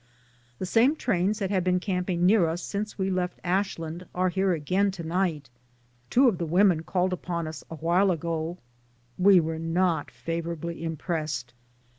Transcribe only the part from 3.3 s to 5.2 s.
Ashland are here again to